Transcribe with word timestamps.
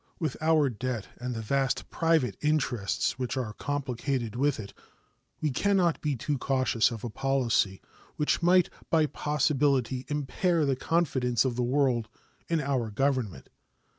With 0.17 0.35
our 0.41 0.67
debt 0.67 1.09
and 1.17 1.35
the 1.35 1.43
vast 1.43 1.87
private 1.91 2.35
interests 2.41 3.19
which 3.19 3.37
are 3.37 3.53
complicated 3.53 4.35
with 4.35 4.59
it, 4.59 4.73
we 5.41 5.51
can 5.51 5.77
not 5.77 6.01
be 6.01 6.15
too 6.15 6.39
cautious 6.39 6.89
of 6.89 7.03
a 7.03 7.09
policy 7.11 7.81
which 8.15 8.41
might 8.41 8.71
by 8.89 9.05
possibility 9.05 10.05
impair 10.07 10.65
the 10.65 10.75
confidence 10.75 11.45
of 11.45 11.55
the 11.55 11.61
world 11.61 12.09
in 12.47 12.59
our 12.61 12.89
Government. 12.89 13.47